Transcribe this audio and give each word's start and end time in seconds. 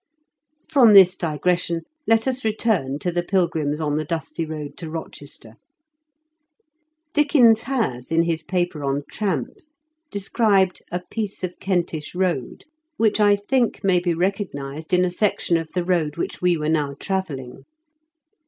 From 0.67 0.95
this 0.95 1.15
digression 1.15 1.83
let 2.07 2.27
us 2.27 2.43
return 2.43 2.97
to 2.97 3.11
the 3.11 3.21
pilgrims 3.21 3.79
on 3.79 3.97
the 3.97 4.03
dusty 4.03 4.47
road 4.47 4.75
to 4.77 4.89
Rochester. 4.89 5.57
Dickens 7.13 7.61
has, 7.69 8.11
in 8.11 8.23
his 8.23 8.41
paper 8.41 8.83
on 8.83 9.03
tramps, 9.11 9.77
described 10.09 10.81
«"a 10.91 11.01
piece 11.11 11.43
of 11.43 11.59
Kentish 11.59 12.15
road," 12.15 12.65
which 12.97 13.19
I 13.19 13.35
think 13.35 13.83
may 13.83 13.99
be 13.99 14.15
recognised 14.15 14.91
in 14.91 15.05
a 15.05 15.11
section 15.11 15.55
of 15.55 15.71
the 15.73 15.83
road 15.85 16.13
TEE 16.13 16.15
TBAMP8' 16.15 16.15
HALT. 16.15 16.15
33 16.15 16.25
which 16.25 16.41
we 16.41 16.57
were 16.57 16.69
now 16.69 16.95
travelling. 16.99 17.65